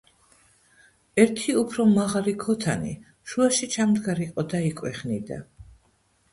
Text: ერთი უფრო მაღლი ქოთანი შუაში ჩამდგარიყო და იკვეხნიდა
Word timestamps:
ერთი 1.23 1.55
უფრო 1.63 1.85
მაღლი 1.91 2.33
ქოთანი 2.45 2.95
შუაში 3.35 3.71
ჩამდგარიყო 3.79 4.49
და 4.55 4.67
იკვეხნიდა 4.73 5.43